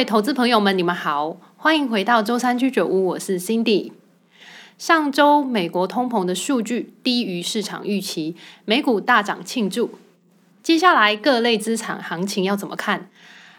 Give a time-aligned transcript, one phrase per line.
[0.00, 3.92] 位投资朋友们，你们好，欢迎回到周三居酒屋，我是 Cindy。
[4.78, 8.34] 上周美国通膨的数据低于市场预期，
[8.64, 9.98] 美股大涨庆祝。
[10.62, 13.10] 接下来各类资产行情要怎么看？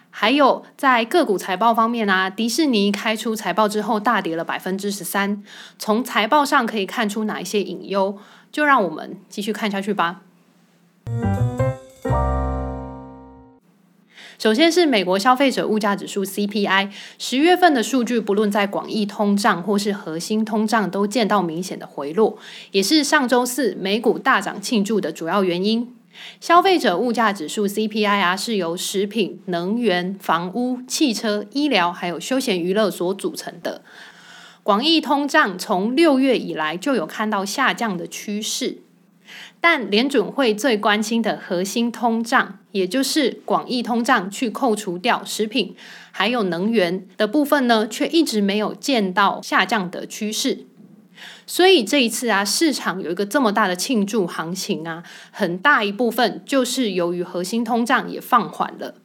[0.10, 5.44] 还有在个股财报方面啊，迪士尼开出财报之后大跌了百分之十三，
[5.78, 8.18] 从财报上可以看出哪一些隐忧？
[8.52, 10.22] 就让我们继续看下去吧。
[14.42, 22.40] 首先是美国消费者物价指数 CPI，十月份的数据，不论在广义通胀或是核心通胀，都见到明显的回落，
[22.72, 25.96] 也是上周四美股大涨庆祝的主要原因。
[26.40, 33.84] 消费者物价指数 CPI 啊，是由食品、能源、房屋、汽车、医疗还有休闲娱乐所组成的。
[34.64, 38.80] 广义通胀从六月以来就有看到下降的趋势。
[39.62, 45.76] 但联准会最关心的核心通胀，也就是广义通胀，去扣除掉食品
[46.12, 50.66] 还有能源的部分呢，却一直没有见到下降的趋势。
[51.46, 58.96] 所以这一次啊，市场有一个这么大的庆祝行情啊，很大一部分就是由于核心通胀也放缓了。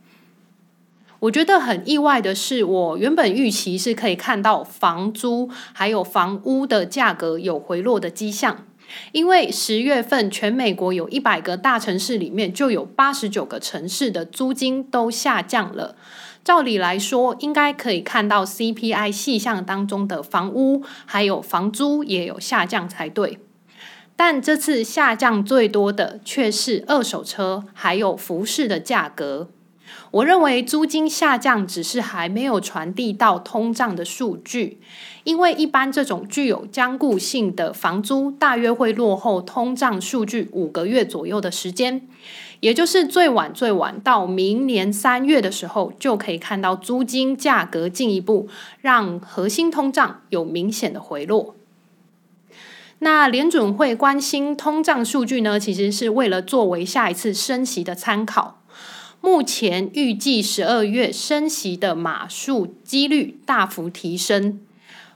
[1.20, 8.64] 我觉得很意外的是，我原本预期是可以看到房租还有房屋的价格有回落的迹象。
[9.12, 15.97] 因为十月份全美国有一百个大城市里面，就有八十九个城市的租金都下降了。
[16.45, 23.41] 照理来说，应该可以看到 CPI 细项当中的房屋还有房租也有下降才对。
[24.14, 29.51] 但这次下降最多的却是二手车还有服饰的价格。
[30.11, 34.81] 我认为租金下降只是还没有传递到通胀的数据，
[35.25, 42.09] 因为一般这种具有坚固性的房租，大约会落后通胀数据五个月左右的时间，
[42.61, 48.48] 也就是最晚最晚到明年三月的时候，就可以看到租金价格进一步
[48.80, 51.55] 让核心通胀有明显的回落。
[53.01, 58.63] 那联准会关心通胀数据呢，其实是为了作为下一次升息的参考。
[59.27, 64.61] 目前预计十二月升息的码数几率大幅提升，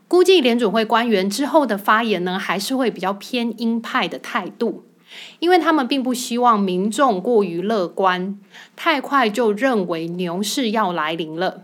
[0.08, 4.82] 估计联准会官员之后的发言呢，还是会比较偏鹰派的态度，
[5.38, 8.36] 因为他们并不希望民众过于乐观，
[8.74, 11.62] 太快就认为牛市要来临了。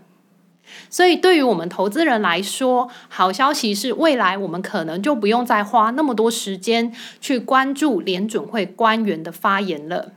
[0.89, 10.13] 所以对于我们投资人来说，好消息是未来我们可能就不用再花那么多时间去关注联准会官员的发言了。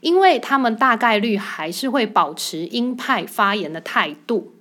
[0.00, 4.52] 因为他们大概率还是会保持鹰派发言的态度，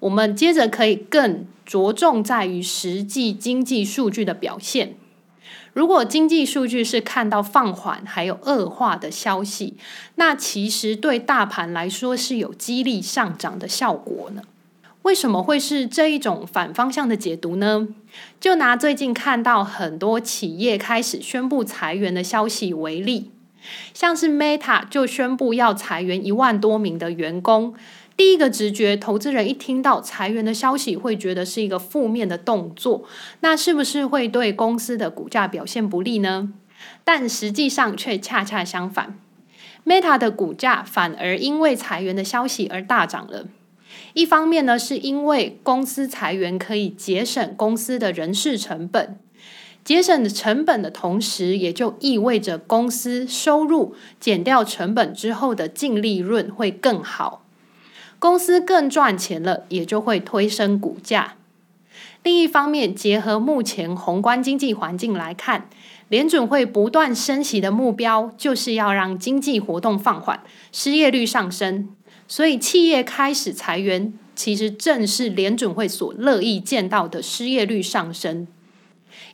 [0.00, 4.94] 我们接着可以更着重在于实际经济数据的表现。
[5.72, 9.74] 如果经济数据是看到放缓还有恶化的消息，
[10.14, 14.42] 那其实对大盘来说是有激励上涨的效果呢。
[15.02, 17.88] 为什么会是这一种反方向的解读呢？
[18.40, 23.30] 就拿最近看到很多企业开始宣布裁员的消息为例。
[23.94, 27.74] 像是 Meta 就宣布要裁员一万多名的员工，
[28.16, 33.04] 第一个直觉，投资人一听到裁员的消息，会觉得是一个负面的动作，
[33.40, 36.52] 那是不是会对公司的股价表现不利呢？
[37.04, 39.18] 但实际上却恰恰相反
[39.84, 43.46] ，Meta 的股价反而因为裁员的消息而大涨了。
[44.12, 49.18] 一方面呢，是因为公司裁员可以节省公司的人事成本。
[49.86, 57.44] 节省成本的同时，也就意味着公司收入减掉成本之后的净利润会更好，
[58.18, 61.34] 公司更赚钱了，也就会推升股价。
[62.24, 65.68] 另一方面，结合目前宏观经济环境来看，
[66.08, 70.40] 联准会不断升息的目标就是要让经济活动放缓，
[70.72, 71.88] 失业率上升。
[72.26, 78.48] 所以，企业开始裁员，其实正是联准会所乐意见到的失业率上升。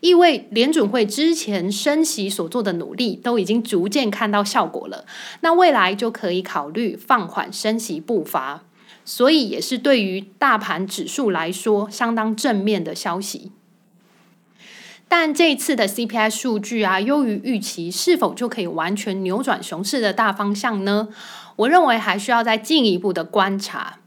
[0.02, 5.06] 意味联准会之前升息所做的努力都已经逐渐看到效果了，
[5.42, 8.64] 那未来就可以考虑放缓升息步伐，
[9.04, 13.52] 所以也是对于大盘指数来说相当正面的消息。
[15.06, 21.10] 但这次的 CPI 数据啊，优于预期，是否就可以完全扭转熊市的大方向呢？
[21.54, 24.00] 我认为还需要再进一步的观察。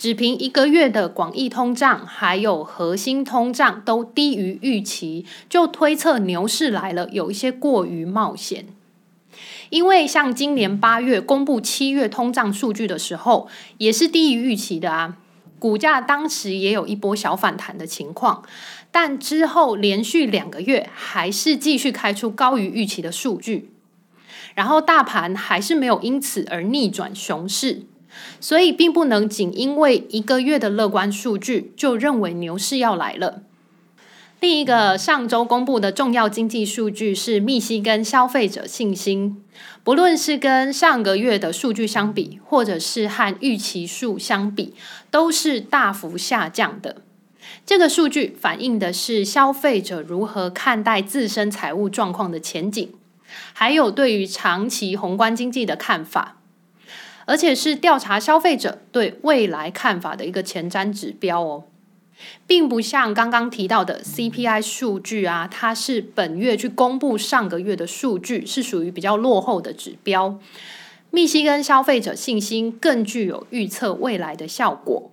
[0.00, 8.64] 只凭一个月的广义通胀，还有核心通胀都低于预期，就推测牛市来了，有一些过于冒险。
[9.68, 15.18] 因为像今年八月公布七月通胀数据的时候，也是低于预期的啊，
[15.58, 18.42] 股价当时也有一波小反弹的情况，
[18.90, 23.70] 但之后连续两个月还是继续开出高于预期的数据，
[24.54, 27.82] 然后大盘还是没有因此而逆转熊市。
[28.40, 33.42] 所以并不能仅因为一个月的乐观数据就认为牛市要来了。
[34.40, 39.44] 另一个上周公布的重要经济数据是密西根消费者信心，
[39.84, 44.72] 不论是跟上个月的数据相比，或者是和预期数相比，
[45.10, 47.02] 都是大幅下降的。
[47.66, 52.90] 这个数据反映的是消费者如何看待自身财务状况的前景，
[53.52, 56.38] 还有对于长期宏观经济的看法，
[57.30, 61.62] 而且是调查消费者对未来看法的一个前瞻指标哦。
[62.44, 70.40] 并不像刚刚提到的 CPI 数据啊，它是本月去公布上个月的数据，是属于比较落后的指标。
[71.10, 75.12] 密西根消费者信心更具有预测未来的效果。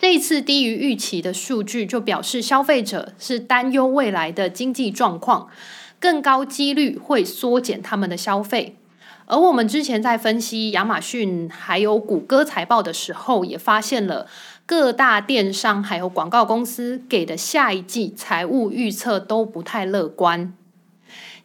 [0.00, 5.48] 这一次低于预期的数据，就表示消费者是担忧未来的经济状况，
[6.00, 8.76] 更高几率会缩减他们的消费。
[9.26, 14.26] 而我们之前在分析亚马逊还有谷歌财报的时候，也发现了。
[14.64, 20.54] 各大电商还有广告公司给的下一季财务预测都不太乐观。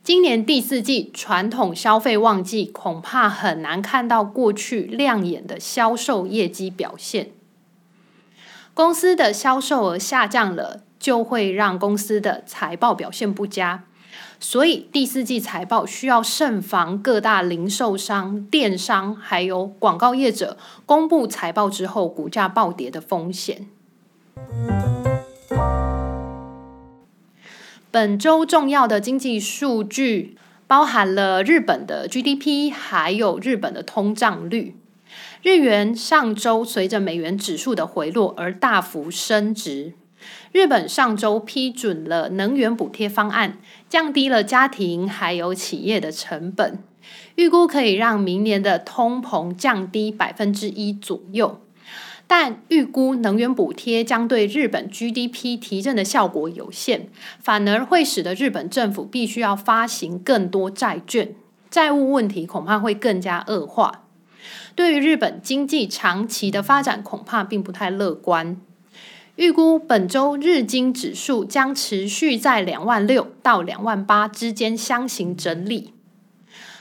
[0.03, 7.31] 今年第四季传统消费旺季，恐怕很难看到过去亮眼的销售业绩表现。
[8.73, 13.83] 公司的销售额下降了，就会让公司的财报表现不佳。
[14.39, 23.67] 所以第四季财报需要慎防各大零售商、电商还有广告业者公布财报之后股价暴跌的风险。
[27.89, 30.37] 本周重要的经济数据
[30.67, 34.75] 包含了日本的 GDP，还有日本的通胀率。
[35.41, 39.93] 日元上周随着美元指数的回落而大幅升值。
[40.51, 43.57] 日本上周批准了能源补贴方案，
[43.89, 46.79] 降低了家庭还有企业的成本，
[47.35, 51.61] 预估可以让明年的通膨降低百分之一左右。
[52.29, 57.07] 但预估能源补贴将对日本 GDP 提振的效果有限，
[57.39, 61.33] 反而会使得日本政府必须要发行更多债券，
[61.69, 64.03] 债务问题恐怕会更加恶化。
[64.75, 68.57] 对于日本经济长期的发展，恐怕并不太乐观。
[69.37, 75.93] 预估本周日经指数将持续在两万六到两万八之间箱型整理。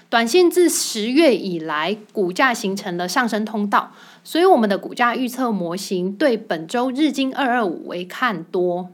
[0.08, 3.92] 短线自十月以来，股价形成了上升通道，
[4.24, 8.88] 所以我们的股价预测模型对本周日经二二五为看多。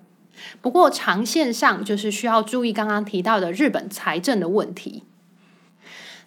[0.61, 5.05] 不过长线上就是需要注意刚刚提到的日本财政的问题。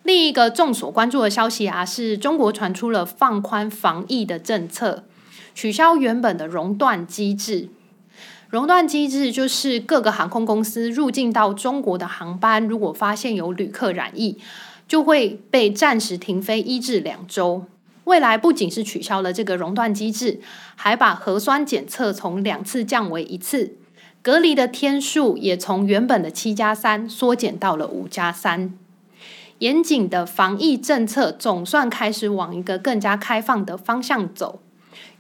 [0.03, 5.03] 另一个众所关注的消息啊，是中国传出了放宽防疫的政策。
[5.55, 7.69] 取消原本的熔断机制，
[8.49, 14.37] 熔断机制就是各个航空公司入境到中国的航班，如果发现有旅客染疫，
[14.85, 17.65] 就会被暂时停飞一至两周。
[18.03, 20.41] 未来不仅是取消了这个熔断机制，
[20.75, 23.77] 还把核酸检测从两次降为一次，
[24.21, 28.77] 隔离的天数也从原本的七加三缩减到了五加三。
[29.59, 34.59] 严谨的防疫政策总算开始往一个更加开放的方向走。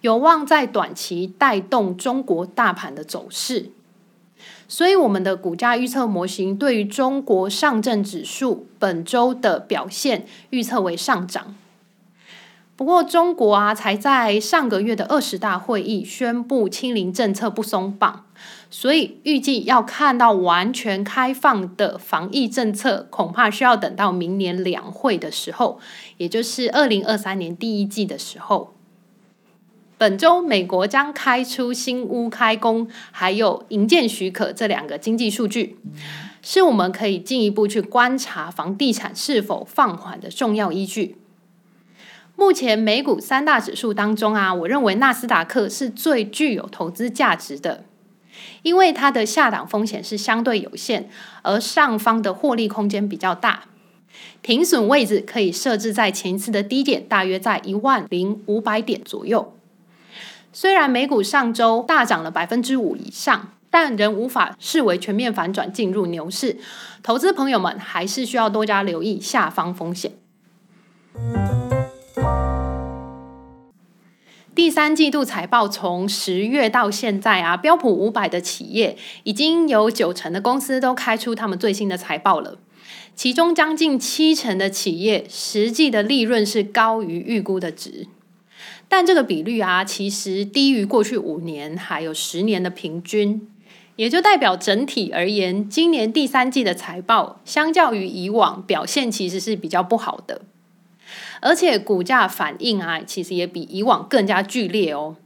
[0.05, 3.71] 有望在短期带动中国大盘的走势，
[4.67, 11.55] 所以我们的股价预测模型对于中国上证指数本周的表现预测为上涨。
[12.75, 18.25] 不过，中国啊，才在上个月的二十大会议宣布清零政策不松绑，
[18.69, 25.79] 所以预计要看到完全开放的防疫政策，恐怕需要等到明年两会的时候，
[26.17, 28.74] 也就是二零二三年第一季的时候。
[29.97, 35.77] 本周，美国将开出新屋开工，还有营建许可这两个经济数据，
[36.41, 41.15] 是我们可以进一步去观察房地产是否放缓的重要依据。
[42.35, 47.85] 目前美股三大指数当中啊，我认为纳斯达克是最具有投资价值的，
[48.63, 51.07] 因为它的下档风险是相对有限，
[51.43, 53.69] 而上方的获利空间比较大，
[54.41, 59.54] 停损位置可以设置在前一次的低点，大约在一万零五百点左右。
[60.57, 66.55] 虽然美股上周大涨了百分之五以上，但仍无法视为全面反转进入牛市。
[67.03, 70.13] 投资朋友们还是需要多加留意下方风险。
[74.55, 82.57] 第三季度财报从十月到现在啊，标普五百的企业已经有九成的公司都开出他们最新的财报了，
[83.13, 88.07] 其中将近七成的企业实际的利润是高于预估的值。
[88.95, 93.45] 但这个比率啊，其实低于过去五年还有十年的平均，
[93.97, 100.43] 也就代表整体而言，今年第三季的财报相较于以往表现其实是比较不好的。
[101.41, 105.17] 而且股价反应啊，其实也比以往更加剧烈哦。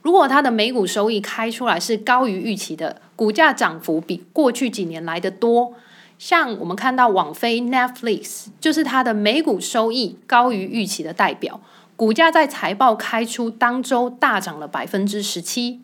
[0.00, 5.74] 如果它的每股收益开出来是高于预期的，股价涨幅比过去几年来得多。
[6.18, 11.60] 像我们看到网飞 Netflix，就是它的每股收益高于预期的代表，
[12.00, 15.82] 股价在财报开出当周大涨了百分之十七。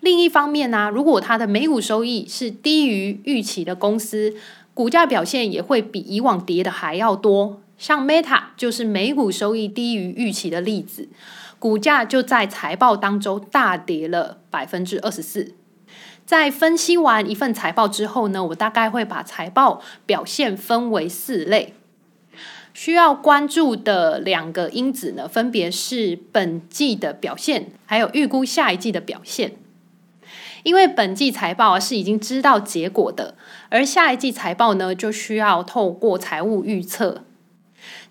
[0.00, 4.34] 另一方面呢、如果它的每股收益是低于预期的公司，
[4.74, 7.62] 股价表现也会比以往跌的还要多。
[7.78, 11.08] 像 Meta 就是每股收益低于预期的例子，
[11.58, 15.54] 股价就在财报当中大跌了百分之二十四。
[16.26, 21.72] 在分析完一份财报之后呢，我大概会把财报表现分为四类，
[22.74, 29.52] 需要关注的两个因子呢，分别是本季的表现，还有预估下一季的表现。
[30.64, 33.36] 因为本季财报是已经知道结果的，
[33.68, 37.24] 而下一季财报呢，就需要透过财务预测。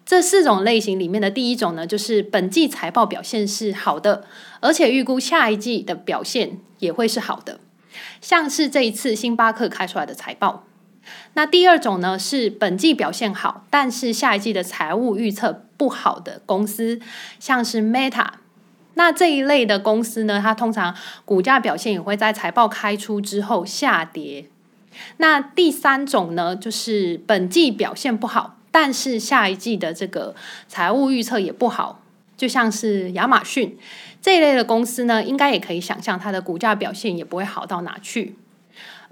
[0.05, 4.25] 这四种类型里面的第一种呢，就是本季财报表现是好的，
[4.61, 7.59] 而且预估下一季的表现也会是好的，
[8.21, 10.65] 像是这一次星巴克开出来的财报。
[11.33, 16.99] 那第二种呢，是本季表现好，但是下一季的财务预测不好的公司，
[17.39, 18.27] 像是 Meta。
[18.95, 20.95] 那这一类的公司呢，它通常
[21.25, 24.45] 股价表现也会在财报开出之后下跌。
[25.17, 30.35] 那第三种呢，就是本季表现不好，但是下一季的这个
[30.67, 32.01] 财务预测也不好，
[32.37, 33.75] 就像是亚马逊
[34.21, 38.35] 这一类的公司呢，应该也可以想象它的股价表现也不会好到哪去。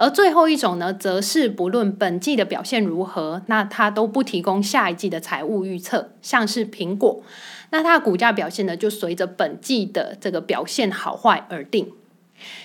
[0.01, 7.21] 而最后一种呢，则是不论本季的表现如何，那它都不提供下一季的财务预测，像是苹果，
[7.69, 11.91] 那它的股价表现呢，就随着本季的这个表现好坏而定。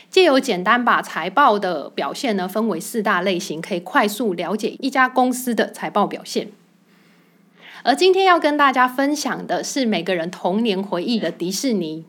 [0.08, 6.48] 借由简单把财报的表现呢分为四大类型，可以快速了解一家公司的财报表现。
[7.82, 12.06] 而今天要跟大家分享的是每个人童年回忆的迪士尼。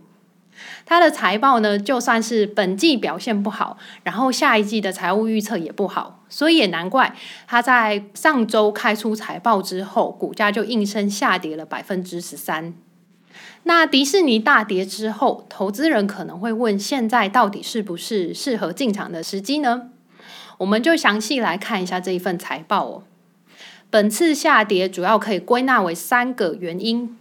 [0.89, 7.13] 它的财报呢，就算是本季表现不好，然后下一季的财务预测也不好，所以也难怪
[7.45, 12.73] 它在上周开出财报之后，股价就应声下跌了百分之十三。
[13.63, 19.89] 那迪士尼大跌之后，投资人可能会问：现在到底是不是适合进场的时机呢？
[20.59, 23.03] 我们就详细来看一下这一份财报哦。
[23.89, 27.17] 本次下跌主要可以归纳为三个原因。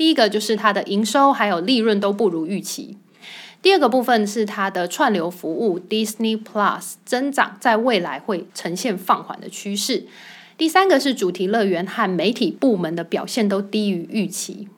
[0.00, 2.96] 第一个就是它的营收还有利润都不如预期。
[3.60, 10.06] 第二个部分是它的串流服务 Disney Plus 增长在未来会呈现放缓的趋势。
[10.56, 14.68] 第三个是主题乐园和媒体部门的表现都低于预期。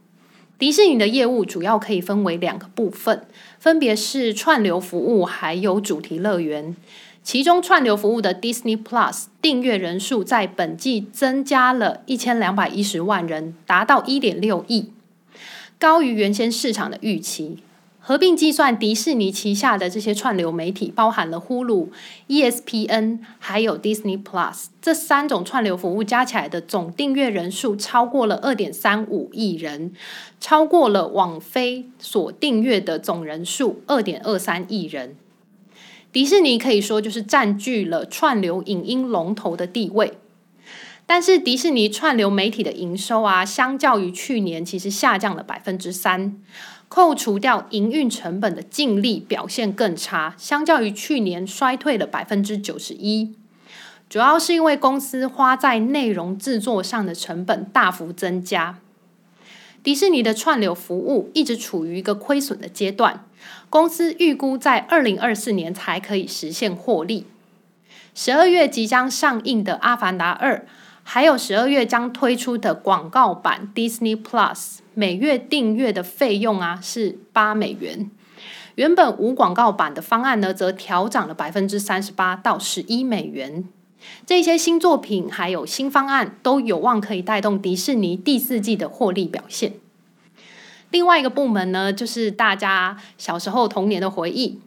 [0.59, 3.25] 迪士尼的业务主要可以分为两个部分，
[3.61, 6.75] 分别是串流服务还有主题乐园。
[7.23, 14.91] 其中串流服务的 Disney Plus 订阅人数在本季增加了一千两百一十万人，达到一点六亿。
[15.83, 17.59] 高于原先市场的预期。
[17.99, 21.89] 合并计算，迪士尼旗下的这些串流媒体，包含了 Hulu、
[22.29, 29.93] ESPN 还有 Disney Plus 这三种串流服务加起来的总订阅人数超过了二点三五亿人，
[30.39, 35.17] 超过了网飞所订阅的总人数二点二三亿人。
[36.12, 40.12] 迪士尼可以说就是占据了串流影音龙头的地位。
[41.14, 46.40] 但是迪士尼串流媒体的营收啊，相较于去年其实下降了百分之三，
[46.88, 53.35] 扣除掉营运成本的净利表现更差，相较于去年衰退了百分之九十一，
[54.09, 58.78] 主要是因为公司花在内容制作上的成本大幅增加。
[59.83, 63.26] 迪士尼的串流服务一直处于一个亏损的阶段，
[63.69, 67.26] 公司预估在二零二四年才可以实现获利。
[68.14, 70.57] 十二月即将上映的《阿凡达二》。
[71.04, 78.11] 还有十二月将推出的广告版 Disney Plus，每月订阅的费用啊是八美元。
[78.76, 83.68] 原本无广告版的方案呢，则调涨了百分之三十八到十一美元。
[84.25, 89.75] 这些新作品还有新方案都有望可以带动迪士尼第四季的获利表现。
[90.90, 94.61] 另外一个部门呢，就是大家小时候童年的回忆，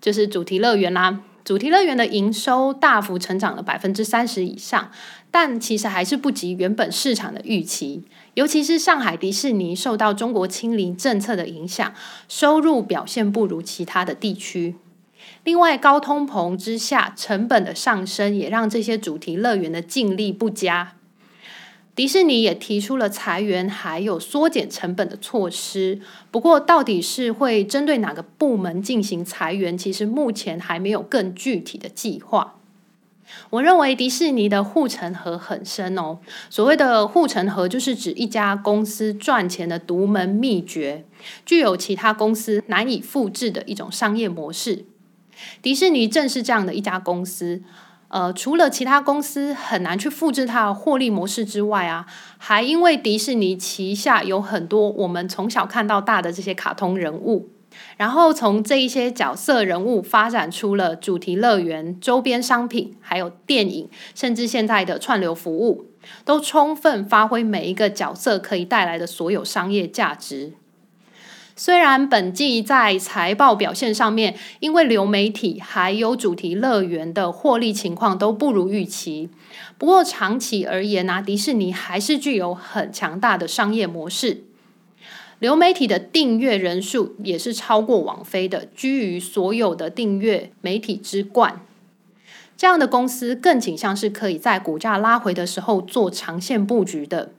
[0.00, 1.20] 就是主题乐园啦。
[1.44, 4.90] 主题乐园的营收大幅成长了百分之三十以上。
[5.38, 8.02] 但其实还是不及原本市场的预期，
[8.32, 11.92] 尤其是上海迪士尼受到中国清零政策的影响，
[12.26, 14.76] 收入表现不如其他的地区。
[15.44, 20.94] 另外，高通膨之下，成本的上升也让这些主题乐园的净利不佳。
[21.94, 26.00] 迪士尼也提出了裁员还有缩减成本的措施，
[26.30, 32.54] 不过到底是会针对哪个部门进行裁员，其实目前还没有更具体的计划。
[33.50, 36.18] 我认为迪士尼的护城河很深哦。
[36.48, 41.04] 所谓的护城河，就是指一家公司赚钱的独门秘诀，
[41.44, 44.84] 具有其他公司难以复制的一种商业模式。
[45.60, 47.62] 迪士尼正是这样的一家公司。
[48.08, 52.06] 呃，除了其他公司很难去复制它的获利模式之外啊，
[52.38, 57.50] 还因为迪士尼旗下有很多我们从小看到大的这些卡通人物。
[57.96, 65.86] 然后从这一些角色人物发展出了主题乐园、周边商品，还有电影，甚至现在的串流服务，
[66.24, 70.52] 都充分发挥每一个角色可以带来的所有商业价值。
[71.58, 79.30] 虽然本季在财报表现上面，因为流媒体还有主题乐园的获利情况都不如预期，
[79.78, 84.44] 不过长期而言呢，迪士尼还是具有很强大的商业模式。
[85.38, 91.60] 流媒体的订阅人数也是超过网飞的，居于所有的订阅媒体之冠。
[92.56, 97.32] 这样的公司更倾向是可以在股价拉回的时候做长线布局的，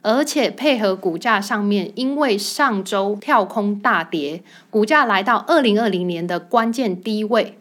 [0.00, 7.58] 而且配合股价上面，因为上周跳空大跌，股价来到二零二零年的关键低位。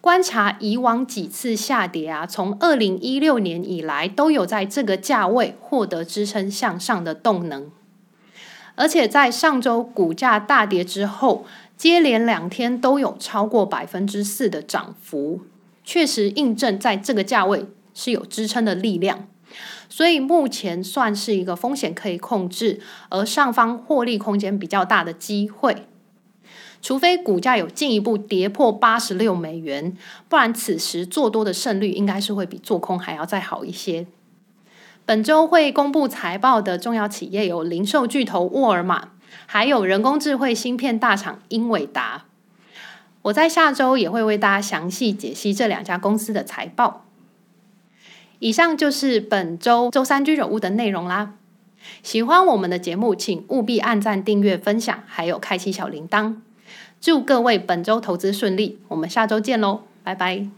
[0.00, 7.70] 观察以往几次下跌啊，从二零一六年以来都有在这个价位获得支撑向上的动能。
[8.76, 11.44] 而且在上周股价大跌之后，
[11.76, 15.40] 接连两天都有超过百分之四的涨幅，
[15.82, 19.26] 确实印证在这个价位是有支撑的力量。
[19.88, 25.86] 所以目前算是一个风险可以控制，而上方获利空间比较大的机会。
[26.82, 29.96] 除非股价有进一步跌破八十六美元，
[30.28, 34.06] 不然此时做多的胜率应该是会比做空还要再好一些。
[35.06, 39.10] 本周会公布财报的重要企业有零售巨头沃尔玛，
[39.46, 42.24] 还有人工智慧芯片大厂英伟达。
[43.22, 47.04] 我在下周也会为大家详细解析这两家公司的财报。
[48.40, 51.34] 以上就是本周周三居酒屋的内容啦。
[52.02, 56.34] 喜欢我们的节目，请务必按赞、订阅、分享，还有开启小铃铛。
[57.00, 60.48] 祝各位本周投资顺利，我们下周见喽，拜拜。